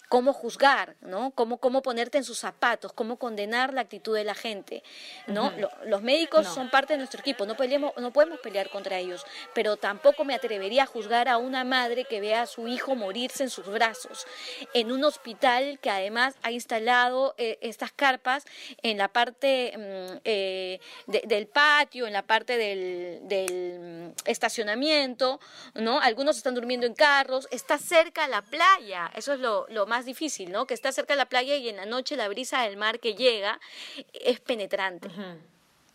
Cómo 0.09 0.33
juzgar, 0.33 0.97
¿no? 1.01 1.31
Cómo, 1.33 1.59
cómo 1.59 1.83
ponerte 1.83 2.19
en 2.19 2.25
sus 2.25 2.39
zapatos, 2.39 2.93
cómo 2.93 3.19
condenar 3.29 3.75
la 3.75 3.83
actitud 3.83 4.15
de 4.17 4.25
la 4.25 4.35
gente, 4.35 4.83
¿no? 5.27 5.51
Lo- 5.59 5.71
los 5.85 6.01
médicos 6.03 6.45
No. 6.47 6.55
son 6.55 6.71
parte 6.71 6.95
de 6.95 6.99
nuestro 6.99 7.21
equipo, 7.21 7.45
no, 7.45 7.57
peleemos, 7.57 7.93
no 7.99 8.11
podemos 8.11 8.39
pelear 8.41 8.71
contra 8.71 8.97
ellos, 8.99 9.25
pero 9.55 9.77
tampoco 9.77 10.25
me 10.25 10.35
atrevería 10.35 10.85
a 10.85 10.87
juzgar 10.87 11.29
a 11.29 11.37
una 11.37 11.63
madre 11.65 12.07
que 12.07 12.21
vea 12.21 12.41
a 12.43 12.47
su 12.47 12.69
hijo 12.69 12.95
morirse 12.95 13.43
en 13.43 13.51
sus 13.51 13.67
brazos, 13.67 14.27
en 14.73 14.91
un 14.93 15.05
hospital 15.05 15.79
que 15.83 15.91
además 15.91 16.37
ha 16.43 16.51
instalado 16.53 17.35
eh, 17.37 17.59
estas 17.61 17.93
carpas 17.93 18.45
en 18.83 18.97
la 18.97 19.09
parte 19.09 19.75
mm, 19.77 20.17
eh, 20.25 20.81
de- 21.07 21.23
del 21.27 21.47
patio, 21.49 22.07
en 22.07 22.15
la 22.15 22.23
parte 22.23 22.57
del, 22.57 23.21
del, 23.25 23.79
mm, 23.79 24.13
estacionamiento, 24.25 25.39
¿no? 25.75 26.01
Algunos 26.01 26.37
están 26.39 26.55
durmiendo 26.55 26.87
en 26.87 26.95
carros, 26.95 27.47
está 27.51 27.77
cerca 27.79 28.27
la 28.29 28.41
playa, 28.43 29.11
eso 29.15 29.35
es 29.35 29.41
lo, 29.41 29.67
lo 29.69 29.87
más 29.87 30.07
difícil, 30.07 30.51
¿no? 30.51 30.67
Que 30.67 30.75
está 30.75 30.93
cerca 30.93 31.15
la 31.15 31.27
playa 31.27 31.57
y 31.57 31.69
en 31.69 31.77
la 31.77 31.85
noche 31.87 32.17
la 32.17 32.29
brisa 32.29 32.63
del 32.63 32.77
mar 32.77 33.01
que 33.01 33.15
llega 33.19 33.61
es 34.13 34.41
penetrante. 34.41 35.11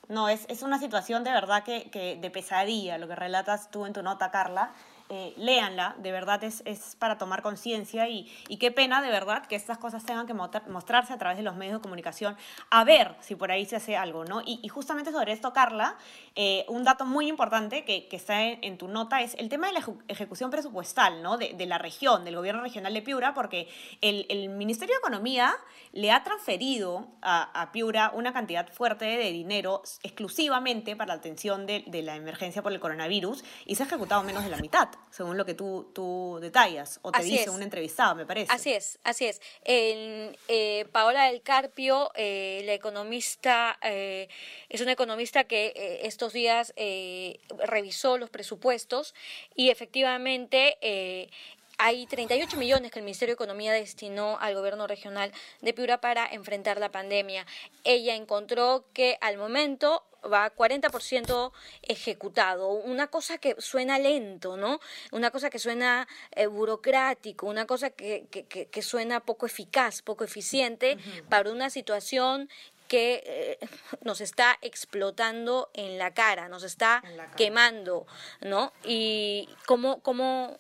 No, 0.10 0.30
es, 0.30 0.46
es 0.50 0.62
una 0.62 0.80
situación 0.80 1.24
de 1.24 1.32
verdad 1.32 1.64
que, 1.64 1.90
que 1.90 2.18
de 2.18 2.30
pesadilla, 2.30 2.98
lo 2.98 3.08
que 3.08 3.16
relatas 3.16 3.72
tú 3.72 3.86
en 3.86 3.94
tu 3.94 4.04
nota, 4.04 4.30
Carla. 4.32 4.74
Eh, 5.16 5.32
léanla, 5.38 5.96
de 6.00 6.12
verdad 6.12 6.44
es, 6.44 6.64
es 6.66 6.96
para 6.98 7.20
tomar 7.20 7.44
conciencia 7.44 8.10
y, 8.10 8.34
y 8.48 8.58
qué 8.58 8.72
pena 8.72 9.00
de 9.00 9.12
verdad 9.12 9.46
que 9.46 9.56
estas 9.56 9.78
cosas 9.78 10.04
tengan 10.04 10.26
que 10.26 10.34
mostrarse 10.34 11.14
a 11.14 11.20
través 11.20 11.38
de 11.38 11.44
los 11.44 11.56
medios 11.56 11.76
de 11.76 11.82
comunicación, 11.84 12.36
a 12.72 12.84
ver 12.84 13.16
si 13.20 13.36
por 13.36 13.52
ahí 13.52 13.64
se 13.68 13.76
hace 13.76 13.96
algo, 13.96 14.26
¿no? 14.26 14.42
Y, 14.42 14.60
y 14.64 14.70
justamente 14.70 15.12
sobre 15.12 15.32
esto, 15.32 15.54
Carla, 15.54 15.98
eh, 16.34 16.66
un 16.68 16.84
dato 16.84 17.06
muy 17.06 17.28
importante 17.28 17.86
que, 17.86 18.08
que 18.08 18.16
está 18.16 18.42
en, 18.42 18.58
en 18.64 18.80
tu 18.80 18.88
nota 18.88 19.22
es 19.22 19.36
el 19.36 19.50
tema 19.50 19.68
de 19.68 19.74
la 19.74 19.86
ejecución 20.08 20.50
presupuestal, 20.50 21.22
¿no? 21.22 21.38
De, 21.38 21.54
de 21.54 21.66
la 21.68 21.78
región, 21.78 22.26
del 22.26 22.36
gobierno 22.36 22.64
regional 22.64 22.92
de 22.92 23.04
Piura, 23.04 23.36
porque 23.36 23.68
el, 24.02 24.26
el 24.30 24.50
Ministerio 24.50 24.96
de 24.96 25.00
Economía 25.00 25.54
le 25.92 26.12
ha 26.12 26.24
transferido 26.24 27.08
a, 27.22 27.62
a 27.62 27.72
Piura 27.72 28.12
una 28.16 28.34
cantidad 28.34 28.68
fuerte 28.74 29.06
de 29.06 29.32
dinero 29.32 29.84
exclusivamente 30.02 30.96
para 30.96 31.10
la 31.10 31.20
atención 31.20 31.68
de, 31.68 31.84
de 31.86 32.02
la 32.02 32.16
emergencia 32.16 32.64
por 32.64 32.72
el 32.72 32.80
coronavirus 32.80 33.44
y 33.68 33.76
se 33.76 33.84
ha 33.84 33.86
ejecutado 33.86 34.24
menos 34.24 34.44
de 34.44 34.50
la 34.50 34.58
mitad, 34.58 34.90
según 35.12 35.38
lo 35.38 35.46
que 35.46 35.54
tú, 35.54 35.92
tú 35.94 36.40
detallas 36.42 37.00
o 37.02 37.12
te 37.12 37.20
Así 37.20 37.32
dice 37.32 37.44
es. 37.44 37.50
un 37.50 37.62
entrevistado, 37.62 38.16
me 38.16 38.26
parece. 38.26 38.52
Así 38.52 38.72
es, 38.72 39.00
así 39.04 39.26
es. 39.26 39.42
En, 39.64 40.36
eh, 40.48 40.86
Paola 40.92 41.26
del 41.26 41.42
Carpio, 41.42 42.12
eh, 42.16 42.62
la 42.66 42.74
economista, 42.74 43.78
eh, 43.82 44.28
es 44.70 44.82
una 44.82 44.92
economista 44.92 45.44
que 45.44 45.74
eh, 45.76 46.00
estos 46.04 46.34
días 46.34 46.74
revisó 47.66 48.18
los 48.18 48.30
presupuestos 48.30 49.14
y 49.56 49.70
efectivamente 49.70 50.78
hay 51.78 52.06
38 52.06 52.56
millones 52.58 52.92
que 52.92 53.00
el 53.00 53.06
Ministerio 53.06 53.34
de 53.34 53.36
Economía 53.44 53.74
destinó 53.74 54.38
al 54.40 54.56
gobierno 54.56 54.88
regional 54.88 55.32
de 55.62 55.74
Piura 55.74 56.00
para 56.00 56.26
enfrentar 56.32 56.80
la 56.80 56.92
pandemia. 56.92 57.46
Ella 57.84 58.16
encontró 58.16 58.86
que 58.94 59.18
al 59.22 59.38
momento 59.38 60.04
va 60.32 60.50
40% 60.56 61.52
ejecutado, 61.82 62.70
una 62.70 63.08
cosa 63.08 63.38
que 63.38 63.56
suena 63.60 64.00
lento, 64.00 64.56
¿no? 64.56 64.80
Una 65.12 65.32
cosa 65.32 65.50
que 65.50 65.60
suena 65.60 66.08
eh, 66.32 66.48
burocrático, 66.48 67.46
una 67.48 67.66
cosa 67.66 67.90
que, 67.90 68.26
que, 68.32 68.46
que- 68.46 68.68
que 68.68 68.82
suena 68.82 69.20
poco 69.20 69.46
eficaz, 69.46 70.02
poco 70.02 70.24
eficiente 70.24 70.98
para 71.30 71.52
una 71.52 71.70
situación 71.70 72.50
que 72.88 73.24
eh, 73.26 73.58
nos 74.02 74.22
está 74.22 74.58
explotando 74.62 75.70
en 75.74 75.98
la 75.98 76.14
cara, 76.14 76.48
nos 76.48 76.64
está 76.64 77.02
cara. 77.02 77.32
quemando, 77.36 78.06
¿no? 78.42 78.72
Y 78.84 79.50
cómo, 79.66 80.00
cómo, 80.02 80.58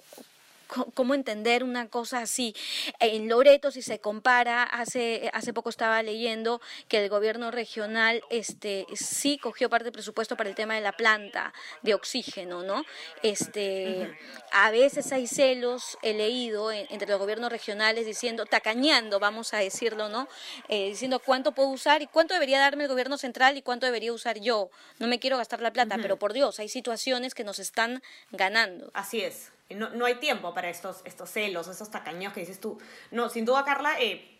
cómo 0.93 1.13
entender 1.13 1.63
una 1.63 1.87
cosa 1.87 2.19
así. 2.19 2.55
En 2.99 3.29
Loreto, 3.29 3.71
si 3.71 3.81
se 3.81 3.99
compara, 3.99 4.63
hace, 4.63 5.29
hace 5.33 5.53
poco 5.53 5.69
estaba 5.69 6.01
leyendo 6.03 6.61
que 6.87 7.03
el 7.03 7.09
gobierno 7.09 7.51
regional 7.51 8.23
este, 8.29 8.85
sí 8.93 9.37
cogió 9.37 9.69
parte 9.69 9.85
del 9.85 9.93
presupuesto 9.93 10.35
para 10.35 10.49
el 10.49 10.55
tema 10.55 10.75
de 10.75 10.81
la 10.81 10.91
planta 10.93 11.53
de 11.81 11.93
oxígeno, 11.93 12.63
¿no? 12.63 12.83
Este, 13.21 14.17
a 14.51 14.71
veces 14.71 15.11
hay 15.11 15.27
celos, 15.27 15.97
he 16.01 16.13
leído, 16.13 16.71
en- 16.71 16.87
entre 16.89 17.07
los 17.09 17.19
gobiernos 17.19 17.51
regionales 17.51 18.05
diciendo, 18.05 18.45
tacañando, 18.45 19.19
vamos 19.19 19.53
a 19.53 19.57
decirlo, 19.57 20.09
¿no? 20.09 20.27
Eh, 20.69 20.89
diciendo 20.89 21.19
cuánto 21.19 21.53
puedo 21.53 21.69
usar 21.69 22.01
y 22.01 22.07
cuánto 22.07 22.33
debería 22.33 22.59
darme 22.59 22.83
el 22.83 22.89
gobierno 22.89 23.17
central 23.17 23.57
y 23.57 23.61
cuánto 23.61 23.85
debería 23.85 24.11
usar 24.13 24.39
yo. 24.39 24.69
No 24.99 25.07
me 25.07 25.19
quiero 25.19 25.37
gastar 25.37 25.61
la 25.61 25.71
plata, 25.71 25.97
pero 26.01 26.17
por 26.17 26.33
Dios, 26.33 26.59
hay 26.59 26.69
situaciones 26.69 27.33
que 27.33 27.43
nos 27.43 27.59
están 27.59 28.01
ganando. 28.31 28.91
Así 28.93 29.21
es. 29.21 29.52
No, 29.69 29.89
no 29.89 30.05
hay 30.05 30.15
tiempo 30.15 30.53
para 30.53 30.69
estos, 30.69 31.01
estos 31.05 31.29
celos, 31.31 31.67
estos 31.67 31.89
tacaños 31.89 32.33
que 32.33 32.41
dices 32.41 32.59
tú. 32.59 32.79
No, 33.11 33.29
sin 33.29 33.45
duda, 33.45 33.63
Carla, 33.65 33.99
eh, 33.99 34.37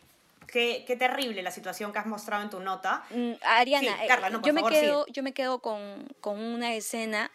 qué, 0.47 0.83
qué 0.85 0.95
terrible 0.95 1.41
la 1.41 1.51
situación 1.51 1.91
que 1.91 1.99
has 1.99 2.05
mostrado 2.05 2.43
en 2.43 2.49
tu 2.49 2.59
nota. 2.59 3.03
Mm, 3.09 3.33
Ariana, 3.41 3.97
Sí, 3.97 4.03
eh, 4.03 4.07
Carla, 4.07 4.29
no, 4.29 4.41
por 4.41 4.47
yo, 4.47 4.53
favor, 4.53 4.71
me 4.71 4.79
quedo, 4.79 5.05
yo 5.07 5.23
me 5.23 5.33
quedo 5.33 5.59
con, 5.59 6.07
con 6.21 6.39
una 6.39 6.73
escena 6.75 7.31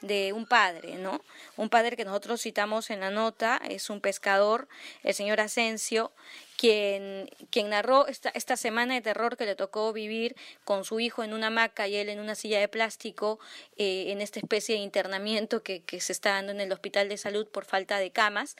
de 0.00 0.32
un 0.32 0.46
padre, 0.46 0.96
¿no? 0.96 1.20
Un 1.56 1.68
padre 1.68 1.96
que 1.96 2.04
nosotros 2.04 2.40
citamos 2.42 2.90
en 2.90 3.00
la 3.00 3.10
nota, 3.10 3.60
es 3.68 3.88
un 3.90 4.00
pescador, 4.00 4.68
el 5.02 5.14
señor 5.14 5.40
Asensio, 5.40 6.12
quien, 6.62 7.28
quien 7.50 7.70
narró 7.70 8.06
esta, 8.06 8.28
esta 8.28 8.56
semana 8.56 8.94
de 8.94 9.00
terror 9.00 9.36
que 9.36 9.46
le 9.46 9.56
tocó 9.56 9.92
vivir 9.92 10.36
con 10.64 10.84
su 10.84 11.00
hijo 11.00 11.24
en 11.24 11.34
una 11.34 11.48
hamaca 11.48 11.88
y 11.88 11.96
él 11.96 12.08
en 12.08 12.20
una 12.20 12.36
silla 12.36 12.60
de 12.60 12.68
plástico, 12.68 13.40
eh, 13.76 14.12
en 14.12 14.20
esta 14.20 14.38
especie 14.38 14.76
de 14.76 14.80
internamiento 14.80 15.64
que, 15.64 15.82
que 15.82 16.00
se 16.00 16.12
está 16.12 16.34
dando 16.34 16.52
en 16.52 16.60
el 16.60 16.70
hospital 16.70 17.08
de 17.08 17.16
salud 17.16 17.48
por 17.48 17.64
falta 17.64 17.98
de 17.98 18.12
camas. 18.12 18.54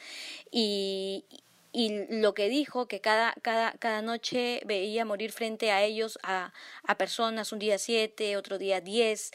Y, 0.51 1.23
y 1.71 2.05
lo 2.09 2.33
que 2.33 2.49
dijo, 2.49 2.89
que 2.89 2.99
cada, 2.99 3.35
cada, 3.41 3.71
cada 3.79 4.01
noche 4.01 4.61
veía 4.65 5.05
morir 5.05 5.31
frente 5.31 5.71
a 5.71 5.81
ellos 5.81 6.19
a, 6.23 6.51
a 6.83 6.97
personas, 6.97 7.53
un 7.53 7.59
día 7.59 7.77
siete, 7.77 8.35
otro 8.35 8.57
día 8.57 8.81
diez, 8.81 9.31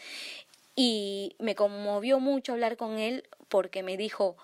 y 0.77 1.37
me 1.39 1.55
conmovió 1.55 2.21
mucho 2.21 2.53
hablar 2.53 2.77
con 2.77 2.99
él 2.99 3.27
porque 3.49 3.83
me 3.83 3.97
dijo, 3.97 4.37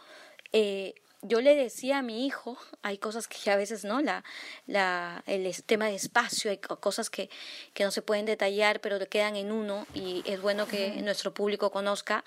eh, 0.54 0.94
yo 1.26 1.40
le 1.40 1.54
decía 1.56 1.98
a 1.98 2.02
mi 2.02 2.26
hijo, 2.26 2.56
hay 2.82 2.98
cosas 2.98 3.26
que 3.28 3.50
a 3.50 3.56
veces 3.56 3.84
no, 3.84 4.00
la, 4.00 4.22
la, 4.66 5.22
el 5.26 5.50
tema 5.64 5.86
de 5.86 5.94
espacio, 5.94 6.50
hay 6.50 6.58
co- 6.58 6.76
cosas 6.78 7.08
que, 7.08 7.30
que 7.72 7.82
no 7.82 7.90
se 7.90 8.02
pueden 8.02 8.26
detallar, 8.26 8.80
pero 8.80 8.98
que 8.98 9.06
quedan 9.06 9.34
en 9.36 9.50
uno 9.50 9.86
y 9.94 10.22
es 10.26 10.40
bueno 10.40 10.68
que 10.68 10.90
nuestro 11.02 11.32
público 11.32 11.70
conozca. 11.70 12.24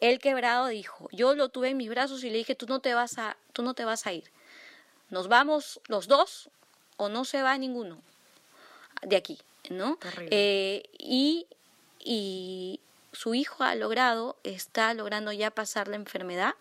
Él 0.00 0.18
quebrado 0.18 0.68
dijo, 0.68 1.08
yo 1.12 1.34
lo 1.34 1.50
tuve 1.50 1.68
en 1.68 1.76
mis 1.76 1.90
brazos 1.90 2.24
y 2.24 2.30
le 2.30 2.38
dije, 2.38 2.54
tú 2.54 2.66
no 2.66 2.80
te 2.80 2.94
vas 2.94 3.18
a, 3.18 3.36
tú 3.52 3.62
no 3.62 3.74
te 3.74 3.84
vas 3.84 4.06
a 4.06 4.12
ir. 4.14 4.24
Nos 5.10 5.28
vamos 5.28 5.80
los 5.88 6.08
dos 6.08 6.48
o 6.96 7.08
no 7.10 7.24
se 7.26 7.42
va 7.42 7.58
ninguno 7.58 8.00
de 9.02 9.16
aquí, 9.16 9.38
¿no? 9.68 9.98
Eh, 10.30 10.82
y, 10.98 11.46
y 11.98 12.80
su 13.12 13.34
hijo 13.34 13.64
ha 13.64 13.74
logrado, 13.74 14.36
está 14.44 14.94
logrando 14.94 15.32
ya 15.32 15.50
pasar 15.50 15.88
la 15.88 15.96
enfermedad, 15.96 16.54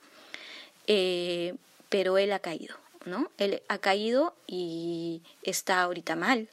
eh, 0.88 1.56
pero 1.90 2.18
él 2.18 2.32
ha 2.32 2.40
caído, 2.40 2.78
¿no? 3.06 3.32
Él 3.38 3.62
ha 3.68 3.78
caído 3.80 4.36
y 4.48 5.22
está 5.44 5.82
ahorita 5.82 6.16
mal 6.16 6.48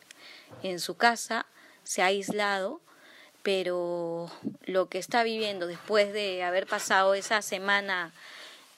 en 0.62 0.80
su 0.80 0.96
casa, 0.96 1.46
se 1.84 2.02
ha 2.02 2.06
aislado, 2.06 2.80
pero 3.42 4.30
lo 4.64 4.88
que 4.88 4.98
está 4.98 5.22
viviendo 5.22 5.66
después 5.66 6.12
de 6.12 6.42
haber 6.42 6.66
pasado 6.66 7.14
esa 7.14 7.42
semana, 7.42 8.12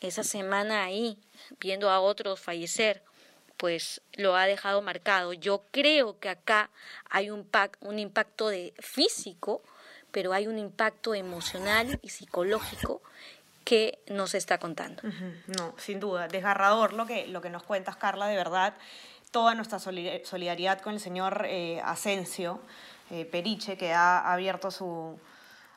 esa 0.01 0.23
semana 0.23 0.85
ahí, 0.85 1.17
viendo 1.61 1.89
a 1.91 2.01
otros 2.01 2.39
fallecer, 2.39 3.03
pues 3.57 4.01
lo 4.15 4.37
ha 4.37 4.47
dejado 4.47 4.83
marcado. 4.83 5.33
Yo 5.33 5.63
creo 5.71 6.19
que 6.19 6.29
acá 6.29 6.71
hay 7.11 7.31
un, 7.31 7.47
impacto 7.99 8.49
de 8.49 8.73
físico, 8.79 9.63
pero 10.13 10.33
hay 10.33 10.47
un 10.47 10.59
impacto 10.59 11.15
emocional 11.15 11.99
y 12.03 12.11
psicológico 12.11 13.03
que 13.69 14.03
nos 14.09 14.35
está 14.35 14.57
contando. 14.57 15.03
No, 15.59 15.75
sin 15.77 16.01
duda, 16.01 16.27
desgarrador 16.27 16.95
lo 16.95 17.05
que, 17.05 17.27
lo 17.27 17.43
que 17.43 17.51
nos 17.51 17.65
cuentas, 17.65 17.97
Carla, 17.97 18.27
de 18.27 18.35
verdad. 18.35 18.73
Toda 19.31 19.55
nuestra 19.55 19.79
solidaridad 19.79 20.81
con 20.81 20.95
el 20.95 21.01
señor 21.01 21.45
eh, 21.47 21.79
Asensio 21.85 22.63
eh, 23.11 23.27
Periche, 23.27 23.77
que 23.77 23.93
ha 23.93 24.33
abierto 24.33 24.71
su, 24.71 25.21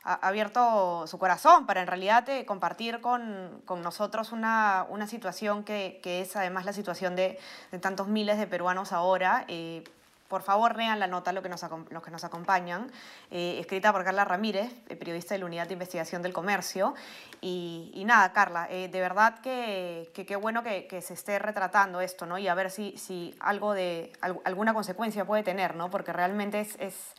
ha 0.03 0.25
abierto 0.25 1.05
su 1.05 1.19
corazón 1.19 1.65
para 1.65 1.81
en 1.81 1.87
realidad 1.87 2.29
eh, 2.29 2.45
compartir 2.45 3.01
con, 3.01 3.61
con, 3.65 3.81
nosotros 3.81 4.31
una, 4.31 4.85
una 4.87 5.05
situación 5.05 5.65
que, 5.65 5.99
que, 6.01 6.21
es 6.21 6.37
además 6.37 6.63
la 6.63 6.71
situación 6.71 7.17
de, 7.17 7.37
de 7.73 7.79
tantos 7.79 8.07
miles 8.07 8.37
de 8.37 8.47
peruanos 8.47 8.93
ahora. 8.93 9.43
Eh, 9.49 9.83
por 10.31 10.41
favor, 10.41 10.75
lean 10.75 10.99
la 10.99 11.05
nota, 11.05 11.31
lo 11.31 11.43
que 11.43 11.49
nos, 11.49 11.63
los 11.91 12.01
que 12.01 12.09
nos 12.09 12.23
acompañan, 12.23 12.91
eh, 13.29 13.57
escrita 13.59 13.93
por 13.93 14.03
Carla 14.03 14.25
Ramírez, 14.25 14.73
periodista 14.87 15.35
de 15.35 15.39
la 15.41 15.45
Unidad 15.45 15.67
de 15.67 15.73
Investigación 15.73 16.23
del 16.23 16.33
Comercio. 16.33 16.95
Y, 17.39 17.91
y 17.93 18.03
nada, 18.05 18.33
Carla, 18.33 18.67
de 18.67 18.89
verdad 18.89 19.39
que 19.41 20.11
qué 20.13 20.35
bueno 20.35 20.63
que, 20.63 20.87
que, 20.87 21.01
se 21.01 21.13
esté 21.13 21.37
retratando 21.37 22.01
esto, 22.01 22.25
¿no? 22.25 22.39
Y 22.39 22.47
a 22.47 22.55
ver 22.55 22.71
si, 22.71 22.97
si 22.97 23.35
algo 23.39 23.73
de, 23.73 24.11
alguna 24.21 24.73
consecuencia 24.73 25.25
puede 25.25 25.43
tener, 25.43 25.75
¿no? 25.75 25.91
Porque 25.91 26.13
realmente 26.13 26.59
es, 26.59 26.75
es 26.79 27.13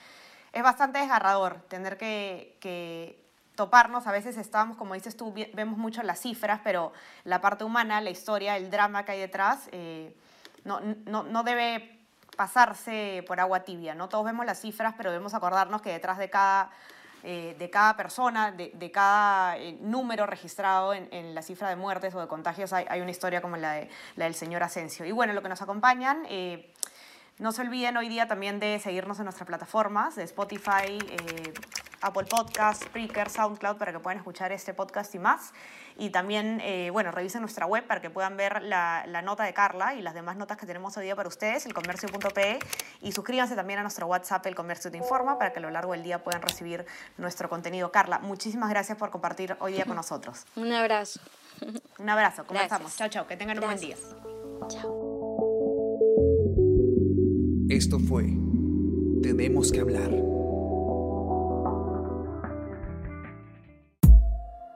es 0.52 0.62
bastante 0.62 0.98
desgarrador 0.98 1.62
tener 1.68 1.96
que, 1.96 3.18
toparnos. 3.54 4.06
A 4.06 4.12
veces 4.12 4.38
estamos, 4.38 4.76
como 4.76 4.94
dices 4.94 5.16
tú, 5.16 5.32
vemos 5.54 5.78
mucho 5.78 6.02
las 6.02 6.20
cifras, 6.20 6.60
pero 6.64 6.92
la 7.24 7.40
parte 7.40 7.64
humana, 7.64 8.00
la 8.00 8.10
historia, 8.10 8.56
el 8.56 8.70
drama 8.70 9.04
que 9.04 9.12
hay 9.12 9.20
detrás, 9.20 9.68
eh, 9.72 10.16
no, 10.64 10.80
no, 10.80 11.42
debe 11.42 12.01
pasarse 12.36 13.24
por 13.26 13.40
agua 13.40 13.60
tibia. 13.60 13.94
¿no? 13.94 14.08
Todos 14.08 14.24
vemos 14.24 14.46
las 14.46 14.60
cifras, 14.60 14.94
pero 14.96 15.10
debemos 15.10 15.34
acordarnos 15.34 15.82
que 15.82 15.90
detrás 15.90 16.18
de 16.18 16.30
cada, 16.30 16.70
eh, 17.22 17.54
de 17.58 17.70
cada 17.70 17.96
persona, 17.96 18.52
de, 18.52 18.90
cada 18.90 19.58
eh, 19.58 19.76
número 19.80 20.26
registrado 20.26 20.94
en, 20.94 21.34
la 21.34 21.42
cifra 21.42 21.68
de 21.68 21.76
muertes 21.76 22.14
o 22.14 22.20
de 22.20 22.28
contagios, 22.28 22.72
hay, 22.72 23.00
una 23.00 23.10
historia 23.10 23.40
como 23.40 23.56
la, 23.56 23.72
de, 23.72 23.90
la 24.16 24.24
del 24.24 24.34
señor 24.34 24.62
Asensio. 24.62 25.04
Y 25.04 25.12
bueno, 25.12 25.32
lo 25.32 25.42
que 25.42 25.48
nos 25.48 25.62
acompañan... 25.62 26.26
No 27.38 27.50
se 27.50 27.62
olviden 27.62 27.96
hoy 27.96 28.08
día 28.08 28.28
también 28.28 28.60
de 28.60 28.78
seguirnos 28.78 29.18
en 29.18 29.24
nuestras 29.24 29.46
plataformas 29.46 30.14
de 30.14 30.22
Spotify, 30.22 30.98
eh, 31.00 31.52
Apple 32.02 32.24
Podcasts, 32.24 32.84
Spreaker, 32.86 33.30
SoundCloud 33.30 33.76
para 33.76 33.92
que 33.92 34.00
puedan 34.00 34.18
escuchar 34.18 34.52
este 34.52 34.74
podcast 34.74 35.14
y 35.14 35.18
más. 35.18 35.52
Y 35.96 36.10
también, 36.10 36.60
eh, 36.62 36.90
bueno, 36.90 37.10
revisen 37.10 37.42
nuestra 37.42 37.66
web 37.66 37.86
para 37.86 38.00
que 38.00 38.10
puedan 38.10 38.36
ver 38.36 38.62
la, 38.62 39.22
nota 39.22 39.44
de 39.44 39.54
Carla 39.54 39.94
y 39.94 40.02
las 40.02 40.14
demás 40.14 40.36
notas 40.36 40.56
que 40.56 40.66
tenemos 40.66 40.96
hoy 40.96 41.04
día 41.04 41.16
para 41.16 41.28
ustedes, 41.28 41.66
elcomercio.pe. 41.66 42.58
Y 43.02 43.12
suscríbanse 43.12 43.54
también 43.54 43.78
a 43.78 43.82
nuestro 43.82 44.06
WhatsApp, 44.06 44.44
El 44.46 44.54
Comercio 44.54 44.90
Te 44.90 44.98
Informa, 44.98 45.38
para 45.38 45.52
que 45.52 45.58
a 45.58 45.62
lo 45.62 45.70
largo 45.70 45.92
del 45.92 46.02
día 46.02 46.22
puedan 46.22 46.42
recibir 46.42 46.84
nuestro 47.18 47.48
contenido. 47.48 47.92
Carla, 47.92 48.18
muchísimas 48.18 48.70
gracias 48.70 48.98
por 48.98 49.10
compartir 49.10 49.56
hoy 49.60 49.74
día 49.74 49.84
con 49.84 49.96
nosotros. 49.96 50.44
Un 50.56 50.72
abrazo. 50.72 51.20
Un 51.98 52.08
abrazo, 52.08 52.44
comenzamos. 52.44 52.96
Chao, 52.96 53.08
chao, 53.08 53.26
que 53.26 53.36
tengan 53.36 53.58
un 53.58 53.66
buen 53.66 53.78
día. 53.78 53.96
Chao. 54.68 55.12
Esto 57.68 57.98
fue 57.98 58.24
Tenemos 59.22 59.70
que 59.70 59.80
hablar. 59.80 60.31